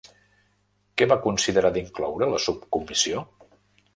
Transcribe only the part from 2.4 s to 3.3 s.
subcomissió?